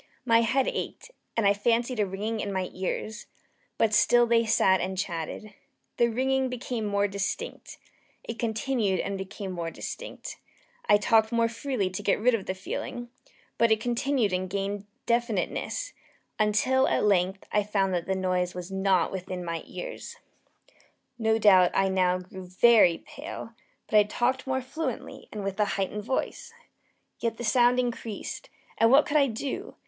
My 0.25 0.41
head 0.41 0.67
ached, 0.67 1.11
and 1.37 1.45
I 1.45 1.53
fancied 1.53 1.99
a 1.99 2.07
ringing 2.07 2.39
in 2.39 2.51
my 2.51 2.71
ears: 2.73 3.27
but 3.77 3.93
still 3.93 4.25
they 4.25 4.47
sat 4.47 4.81
and 4.81 4.97
still 4.97 5.05
chatted. 5.13 5.53
The 5.97 6.07
ringing 6.07 6.49
became 6.49 6.85
more 6.87 7.07
distinct: 7.07 7.77
It 8.23 8.39
continued 8.39 8.99
and 8.99 9.15
became 9.15 9.51
more 9.51 9.69
distinct: 9.69 10.37
I 10.89 10.97
talked 10.97 11.31
more 11.31 11.47
freely 11.47 11.91
to 11.91 12.01
get 12.01 12.19
rid 12.19 12.33
of 12.33 12.47
the 12.47 12.55
feeling: 12.55 13.09
but 13.59 13.71
it 13.71 13.79
continued 13.79 14.33
and 14.33 14.49
gained 14.49 14.87
definiteness 15.05 15.93
until, 16.39 16.87
at 16.87 17.03
length, 17.05 17.47
I 17.51 17.61
found 17.61 17.93
that 17.93 18.07
the 18.07 18.15
noise 18.15 18.55
was 18.55 18.71
not 18.71 19.11
within 19.11 19.45
my 19.45 19.61
ears. 19.67 20.15
No 21.19 21.37
doubt 21.37 21.69
I 21.75 21.89
now 21.89 22.17
grew 22.17 22.47
very 22.47 22.97
pale; 23.05 23.53
but 23.87 23.97
I 23.99 24.01
talked 24.01 24.47
more 24.47 24.61
fluently, 24.63 25.29
and 25.31 25.43
with 25.43 25.59
a 25.59 25.65
heightened 25.77 26.05
voice. 26.05 26.55
Yet 27.19 27.37
the 27.37 27.43
sound 27.43 27.77
increased 27.77 28.49
and 28.79 28.89
what 28.89 29.05
could 29.05 29.17
I 29.17 29.27
do? 29.27 29.75